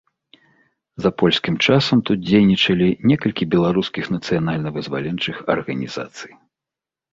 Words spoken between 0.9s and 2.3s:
За польскім часам тут